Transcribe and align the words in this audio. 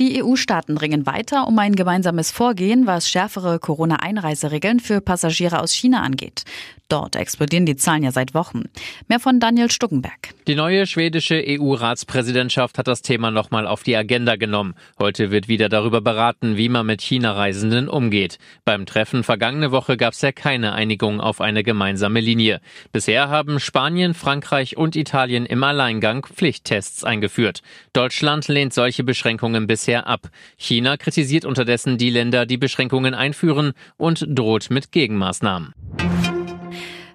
Die 0.00 0.24
EU-Staaten 0.24 0.76
ringen 0.76 1.06
weiter 1.06 1.46
um 1.46 1.56
ein 1.60 1.76
gemeinsames 1.76 2.32
Vorgehen, 2.32 2.86
was 2.86 3.08
schärfere 3.08 3.60
Corona-Einreiseregeln 3.60 4.80
für 4.80 5.00
Passagiere 5.00 5.60
aus 5.60 5.72
China 5.72 6.02
angeht. 6.02 6.42
Dort 6.88 7.16
explodieren 7.16 7.64
die 7.64 7.76
Zahlen 7.76 8.02
ja 8.02 8.12
seit 8.12 8.34
Wochen. 8.34 8.64
Mehr 9.08 9.18
von 9.18 9.40
Daniel 9.40 9.70
Stuckenberg. 9.70 10.34
Die 10.46 10.54
neue 10.54 10.86
schwedische 10.86 11.42
EU-Ratspräsidentschaft 11.44 12.76
hat 12.76 12.88
das 12.88 13.00
Thema 13.00 13.30
nochmal 13.30 13.66
auf 13.66 13.82
die 13.82 13.96
Agenda 13.96 14.36
genommen. 14.36 14.74
Heute 14.98 15.30
wird 15.30 15.48
wieder 15.48 15.70
darüber 15.70 16.02
beraten, 16.02 16.58
wie 16.58 16.68
man 16.68 16.84
mit 16.84 17.00
China-Reisenden 17.00 17.88
umgeht. 17.88 18.38
Beim 18.66 18.84
Treffen 18.84 19.24
vergangene 19.24 19.72
Woche 19.72 19.96
gab 19.96 20.12
es 20.12 20.20
ja 20.20 20.30
keine 20.32 20.74
Einigung 20.74 21.20
auf 21.20 21.40
eine 21.40 21.62
gemeinsame 21.62 22.20
Linie. 22.20 22.60
Bisher 22.92 23.30
haben 23.30 23.60
Spanien, 23.60 24.12
Frankreich 24.12 24.76
und 24.76 24.94
Italien 24.94 25.46
im 25.46 25.64
Alleingang 25.64 26.26
Pflichttests 26.26 27.02
eingeführt. 27.02 27.62
Deutschland 27.94 28.46
lehnt 28.48 28.74
solche 28.74 29.04
Beschränkungen 29.04 29.66
bisher 29.84 30.06
ab. 30.06 30.28
China 30.56 30.96
kritisiert 30.96 31.44
unterdessen 31.44 31.98
die 31.98 32.08
Länder, 32.08 32.46
die 32.46 32.56
Beschränkungen 32.56 33.12
einführen 33.12 33.72
und 33.98 34.24
droht 34.26 34.70
mit 34.70 34.92
Gegenmaßnahmen. 34.92 35.72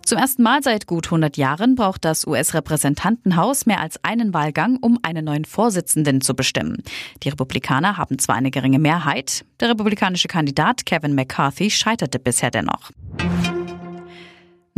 Zum 0.06 0.18
ersten 0.18 0.44
Mal 0.44 0.62
seit 0.62 0.86
gut 0.86 1.08
100 1.08 1.38
Jahren 1.38 1.76
braucht 1.76 2.06
das 2.06 2.26
US-Repräsentantenhaus 2.28 3.66
mehr 3.66 3.80
als 3.80 4.04
einen 4.04 4.34
Wahlgang, 4.34 4.78
um 4.82 5.00
einen 5.02 5.26
neuen 5.26 5.46
Vorsitzenden 5.46 6.22
zu 6.22 6.36
bestimmen. 6.36 6.84
Die 7.24 7.30
Republikaner 7.30 7.98
haben 7.98 8.20
zwar 8.20 8.36
eine 8.36 8.52
geringe 8.52 8.80
Mehrheit, 8.80 9.46
der 9.60 9.70
republikanische 9.70 10.28
Kandidat 10.28 10.86
Kevin 10.86 11.16
McCarthy 11.16 11.72
scheiterte 11.72 12.20
bisher 12.20 12.52
dennoch. 12.52 12.92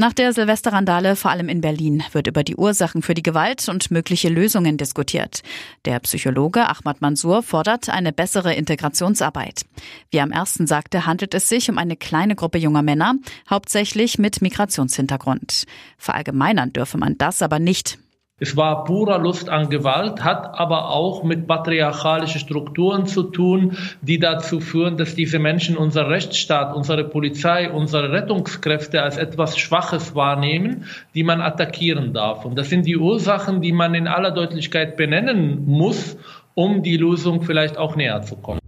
Nach 0.01 0.13
der 0.13 0.33
Silvesterrandale, 0.33 1.15
vor 1.15 1.29
allem 1.29 1.47
in 1.47 1.61
Berlin, 1.61 2.01
wird 2.11 2.25
über 2.25 2.43
die 2.43 2.55
Ursachen 2.55 3.03
für 3.03 3.13
die 3.13 3.21
Gewalt 3.21 3.69
und 3.69 3.91
mögliche 3.91 4.29
Lösungen 4.29 4.75
diskutiert. 4.75 5.43
Der 5.85 5.99
Psychologe 5.99 6.67
Ahmad 6.67 7.01
Mansour 7.01 7.43
fordert 7.43 7.87
eine 7.87 8.11
bessere 8.11 8.55
Integrationsarbeit. 8.55 9.61
Wie 10.09 10.19
am 10.19 10.31
ersten 10.31 10.65
sagte, 10.65 11.05
handelt 11.05 11.35
es 11.35 11.49
sich 11.49 11.69
um 11.69 11.77
eine 11.77 11.97
kleine 11.97 12.35
Gruppe 12.35 12.57
junger 12.57 12.81
Männer, 12.81 13.13
hauptsächlich 13.47 14.17
mit 14.17 14.41
Migrationshintergrund. 14.41 15.65
Verallgemeinern 15.99 16.73
dürfe 16.73 16.97
man 16.97 17.19
das 17.19 17.43
aber 17.43 17.59
nicht. 17.59 17.99
Es 18.43 18.57
war 18.57 18.85
purer 18.85 19.19
Lust 19.19 19.49
an 19.49 19.69
Gewalt, 19.69 20.23
hat 20.23 20.59
aber 20.59 20.89
auch 20.89 21.23
mit 21.23 21.45
patriarchalischen 21.45 22.39
Strukturen 22.39 23.05
zu 23.05 23.21
tun, 23.21 23.77
die 24.01 24.17
dazu 24.17 24.59
führen, 24.59 24.97
dass 24.97 25.13
diese 25.13 25.37
Menschen 25.37 25.77
unser 25.77 26.09
Rechtsstaat, 26.09 26.75
unsere 26.75 27.03
Polizei, 27.03 27.69
unsere 27.69 28.11
Rettungskräfte 28.11 29.03
als 29.03 29.17
etwas 29.17 29.59
Schwaches 29.59 30.15
wahrnehmen, 30.15 30.85
die 31.13 31.23
man 31.23 31.39
attackieren 31.39 32.13
darf. 32.13 32.43
Und 32.43 32.57
das 32.57 32.71
sind 32.71 32.87
die 32.87 32.97
Ursachen, 32.97 33.61
die 33.61 33.73
man 33.73 33.93
in 33.93 34.07
aller 34.07 34.31
Deutlichkeit 34.31 34.97
benennen 34.97 35.63
muss, 35.67 36.17
um 36.55 36.81
die 36.81 36.97
Lösung 36.97 37.43
vielleicht 37.43 37.77
auch 37.77 37.95
näher 37.95 38.23
zu 38.23 38.37
kommen. 38.37 38.60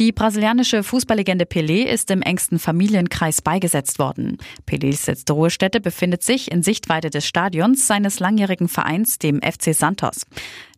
Die 0.00 0.12
brasilianische 0.12 0.82
Fußballlegende 0.82 1.44
Pelé 1.44 1.84
ist 1.84 2.10
im 2.10 2.22
engsten 2.22 2.58
Familienkreis 2.58 3.42
beigesetzt 3.42 3.98
worden. 3.98 4.38
Pelés 4.66 5.06
letzte 5.06 5.34
Ruhestätte 5.34 5.78
befindet 5.78 6.22
sich 6.22 6.50
in 6.50 6.62
Sichtweite 6.62 7.10
des 7.10 7.26
Stadions 7.26 7.86
seines 7.86 8.18
langjährigen 8.18 8.68
Vereins, 8.68 9.18
dem 9.18 9.42
FC 9.42 9.74
Santos. 9.74 10.22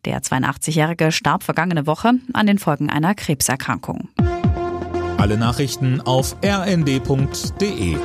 Der 0.05 0.21
82-Jährige 0.23 1.13
starb 1.13 1.45
vergangene 1.45 1.87
Woche 1.87 2.15
an 2.33 2.47
den 2.49 2.59
Folgen 2.59 2.91
einer 2.91 3.15
Krebserkrankung. 3.15 4.09
Alle 5.19 5.37
Nachrichten 5.37 6.01
auf 6.01 6.35
rnd.de 6.45 7.97